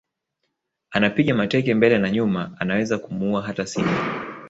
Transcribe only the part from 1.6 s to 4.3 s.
mbele na nyuma anaweza kumuua hata Simba